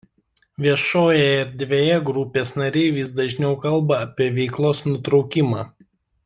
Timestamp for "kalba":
3.67-4.01